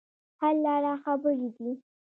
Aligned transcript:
حل 0.39 0.55
لاره 0.65 0.93
خبرې 1.03 1.49
دي. 1.57 1.71